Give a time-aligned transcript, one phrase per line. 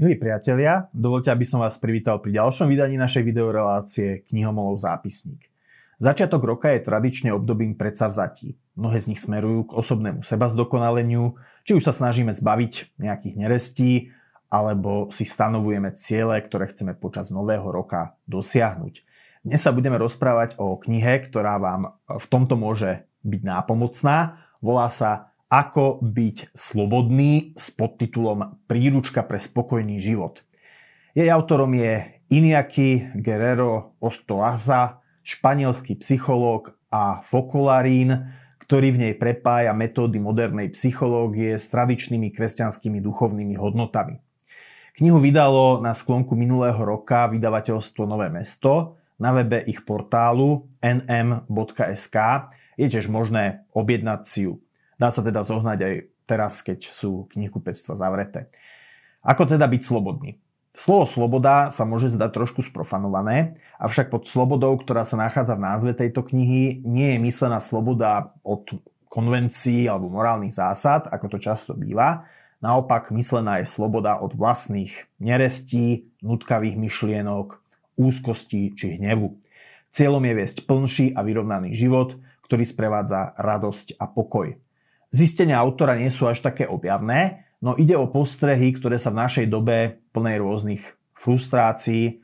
[0.00, 5.44] Milí priatelia, dovolte, aby som vás privítal pri ďalšom vydaní našej videorelácie Knihomolov zápisník.
[6.00, 8.56] Začiatok roka je tradične obdobím predsavzatí.
[8.80, 11.36] Mnohé z nich smerujú k osobnému sebazdokonaleniu,
[11.68, 14.08] či už sa snažíme zbaviť nejakých nerestí,
[14.48, 19.04] alebo si stanovujeme ciele, ktoré chceme počas nového roka dosiahnuť.
[19.44, 24.48] Dnes sa budeme rozprávať o knihe, ktorá vám v tomto môže byť nápomocná.
[24.64, 30.46] Volá sa ako byť slobodný s podtitulom Príručka pre spokojný život.
[31.10, 38.30] Jej autorom je Iniaki Guerrero Ostolaza, španielský psychológ a fokolarín,
[38.62, 44.22] ktorý v nej prepája metódy modernej psychológie s tradičnými kresťanskými duchovnými hodnotami.
[45.02, 49.02] Knihu vydalo na sklonku minulého roka vydavateľstvo Nové mesto.
[49.18, 52.16] Na webe ich portálu nm.sk
[52.78, 54.62] je tiež možné objednať si ju.
[55.00, 55.94] Dá sa teda zohnať aj
[56.28, 58.52] teraz, keď sú knihkupectva zavreté.
[59.24, 60.36] Ako teda byť slobodný?
[60.76, 65.92] Slovo sloboda sa môže zdať trošku sprofanované, avšak pod slobodou, ktorá sa nachádza v názve
[65.96, 68.78] tejto knihy, nie je myslená sloboda od
[69.10, 72.30] konvencií alebo morálnych zásad, ako to často býva.
[72.62, 77.58] Naopak myslená je sloboda od vlastných nerestí, nutkavých myšlienok,
[77.98, 79.42] úzkosti či hnevu.
[79.90, 82.14] Cieľom je viesť plnší a vyrovnaný život,
[82.46, 84.54] ktorý sprevádza radosť a pokoj.
[85.10, 89.46] Zistenia autora nie sú až také objavné, no ide o postrehy, ktoré sa v našej
[89.50, 90.82] dobe plnej rôznych
[91.18, 92.22] frustrácií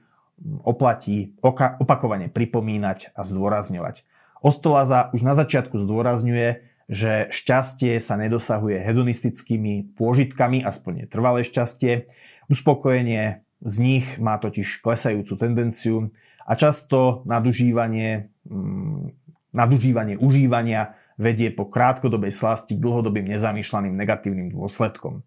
[0.63, 1.35] oplatí
[1.83, 4.05] opakovane pripomínať a zdôrazňovať.
[4.45, 12.07] Ostolaza už na začiatku zdôrazňuje, že šťastie sa nedosahuje hedonistickými pôžitkami, aspoň trvalé šťastie.
[12.47, 16.15] Uspokojenie z nich má totiž klesajúcu tendenciu
[16.47, 19.19] a často nadužívanie, mm,
[19.51, 25.25] nadužívanie užívania vedie po krátkodobej slasti k dlhodobým nezamýšľaným negatívnym dôsledkom.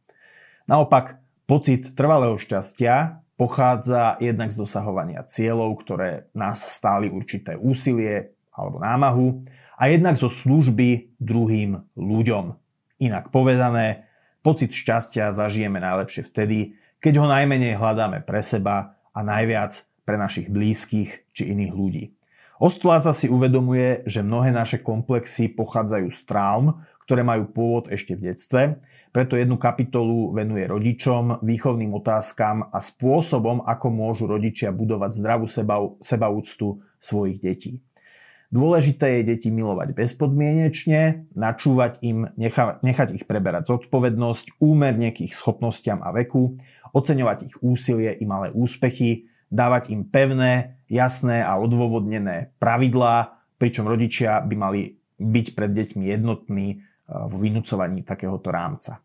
[0.69, 1.17] Naopak,
[1.49, 9.49] pocit trvalého šťastia pochádza jednak z dosahovania cieľov, ktoré nás stáli určité úsilie alebo námahu
[9.79, 12.53] a jednak zo služby druhým ľuďom.
[12.99, 14.11] Inak povedané,
[14.43, 20.51] pocit šťastia zažijeme najlepšie vtedy, keď ho najmenej hľadáme pre seba a najviac pre našich
[20.51, 22.18] blízkych či iných ľudí.
[22.59, 28.27] Ostláza si uvedomuje, že mnohé naše komplexy pochádzajú z traum, ktoré majú pôvod ešte v
[28.27, 28.61] detstve,
[29.15, 35.87] preto jednu kapitolu venuje rodičom, výchovným otázkam a spôsobom, ako môžu rodičia budovať zdravú seba,
[36.03, 37.79] sebaúctu svojich detí.
[38.51, 45.33] Dôležité je deti milovať bezpodmienečne, načúvať im, nechať, nechať ich preberať zodpovednosť, úmerne k ich
[45.33, 46.59] schopnostiam a veku,
[46.91, 54.41] oceňovať ich úsilie i malé úspechy, dávať im pevné, jasné a odôvodnené pravidlá, pričom rodičia
[54.41, 54.81] by mali
[55.19, 59.03] byť pred deťmi jednotní eh, v vynúcovaní takéhoto rámca.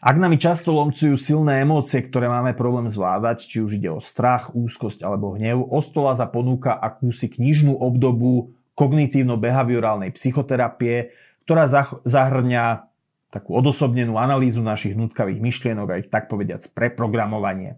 [0.00, 4.48] Ak nami často lomcujú silné emócie, ktoré máme problém zvládať, či už ide o strach,
[4.56, 11.12] úzkosť alebo hnev, Ostola za ponúka akúsi knižnú obdobu kognitívno-behaviorálnej psychoterapie,
[11.44, 11.68] ktorá
[12.08, 12.88] zahrňa
[13.28, 17.76] takú odosobnenú analýzu našich nutkavých myšlienok a ich tak povediac preprogramovanie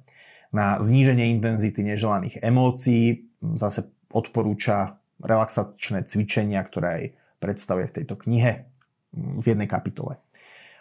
[0.53, 3.27] na zníženie intenzity neželaných emócií.
[3.57, 7.05] Zase odporúča relaxačné cvičenia, ktoré aj
[7.41, 8.69] predstavuje v tejto knihe
[9.17, 10.21] v jednej kapitole.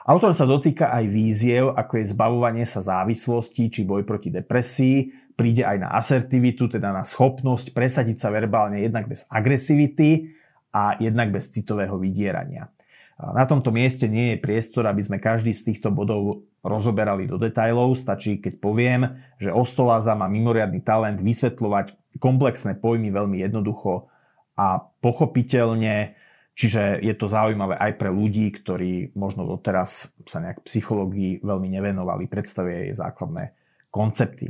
[0.02, 5.62] Autor sa dotýka aj víziev, ako je zbavovanie sa závislosti či boj proti depresii, príde
[5.62, 10.34] aj na asertivitu, teda na schopnosť presadiť sa verbálne jednak bez agresivity
[10.74, 12.74] a jednak bez citového vydierania.
[13.22, 17.94] Na tomto mieste nie je priestor, aby sme každý z týchto bodov rozoberali do detajlov.
[17.94, 19.02] Stačí, keď poviem,
[19.38, 24.10] že Ostoláza má mimoriadný talent vysvetľovať komplexné pojmy veľmi jednoducho
[24.58, 26.18] a pochopiteľne,
[26.58, 32.26] čiže je to zaujímavé aj pre ľudí, ktorí možno doteraz sa nejak psychológii veľmi nevenovali,
[32.26, 33.54] predstavuje jej základné
[33.94, 34.50] koncepty.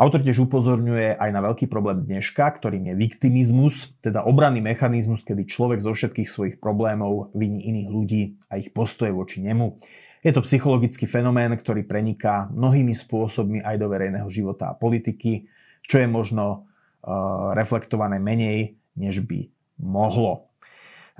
[0.00, 5.44] Autor tiež upozorňuje aj na veľký problém dneška, ktorým je viktimizmus, teda obranný mechanizmus, kedy
[5.44, 9.76] človek zo všetkých svojich problémov viní iných ľudí a ich postoje voči nemu.
[10.24, 15.52] Je to psychologický fenomén, ktorý preniká mnohými spôsobmi aj do verejného života a politiky,
[15.84, 16.64] čo je možno
[17.04, 19.52] uh, reflektované menej, než by
[19.84, 20.48] mohlo.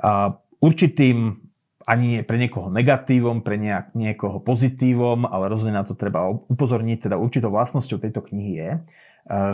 [0.00, 1.50] Uh, určitým
[1.88, 7.08] ani pre niekoho negatívom, pre nejak, niekoho pozitívom, ale rozhodne na to treba upozorniť.
[7.08, 8.78] Teda určitou vlastnosťou tejto knihy je, e,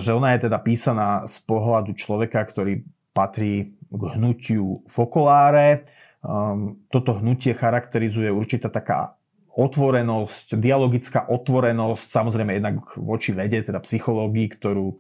[0.03, 2.83] že ona je teda písaná z pohľadu človeka, ktorý
[3.15, 5.89] patrí k hnutiu Fokoláre.
[6.21, 9.17] Ehm, toto hnutie charakterizuje určitá taká
[9.57, 14.97] otvorenosť, dialogická otvorenosť, samozrejme jednak voči vede, teda psychológii, ktorú e,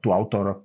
[0.00, 0.56] tu autor e,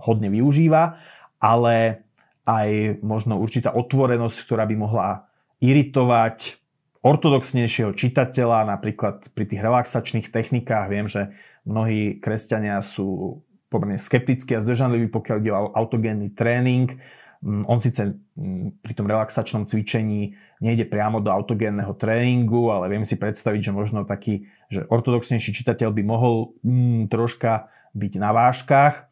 [0.00, 0.96] hodne využíva,
[1.36, 2.07] ale
[2.48, 5.28] aj možno určitá otvorenosť, ktorá by mohla
[5.60, 6.56] iritovať
[7.04, 10.88] ortodoxnejšieho čitateľa, napríklad pri tých relaxačných technikách.
[10.88, 11.36] Viem, že
[11.68, 16.96] mnohí kresťania sú pomerne skeptickí a zdržanliví, pokiaľ ide o autogénny tréning.
[17.38, 23.06] Mm, on síce mm, pri tom relaxačnom cvičení nejde priamo do autogénneho tréningu, ale viem
[23.06, 29.08] si predstaviť, že možno taký, že ortodoxnejší čitateľ by mohol mm, troška byť na váškach.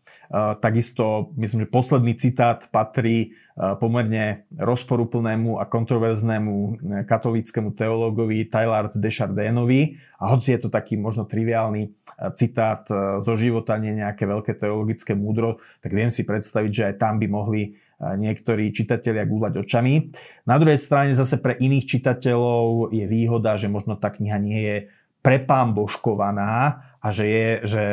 [0.61, 6.71] Takisto myslím, že posledný citát patrí pomerne rozporuplnému a kontroverznému e,
[7.09, 9.97] katolíckému teológovi Taylor Desjardinovi.
[10.21, 11.91] A hoci je to taký možno triviálny e,
[12.37, 16.95] citát e, zo života, nie nejaké veľké teologické múdro, tak viem si predstaviť, že aj
[17.01, 20.13] tam by mohli niektorí čitatelia gúľať očami.
[20.45, 24.77] Na druhej strane zase pre iných čitateľov je výhoda, že možno tá kniha nie je
[25.25, 26.53] prepámboškovaná
[27.01, 27.85] a že je, že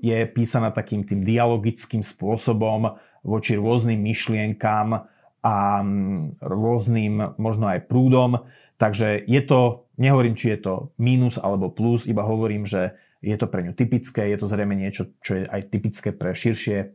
[0.00, 2.96] je písaná takým tým dialogickým spôsobom
[3.26, 4.88] voči rôznym myšlienkám
[5.44, 8.46] a mm, rôznym možno aj prúdom.
[8.76, 13.48] Takže je to, nehovorím, či je to mínus alebo plus, iba hovorím, že je to
[13.48, 16.94] pre ňu typické, je to zrejme niečo, čo je aj typické pre širšie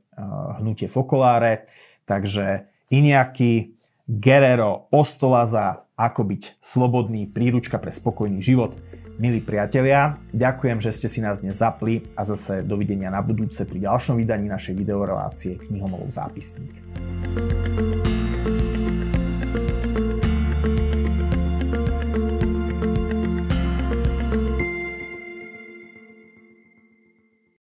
[0.61, 1.65] hnutie fokoláre.
[2.11, 8.75] Takže Iniaki, Guerrero, Ostolaza, ako byť slobodný, príručka pre spokojný život.
[9.15, 13.87] Milí priatelia, ďakujem, že ste si nás dnes zapli a zase dovidenia na budúce pri
[13.87, 16.75] ďalšom vydaní našej videorelácie Knihomolov zápisník.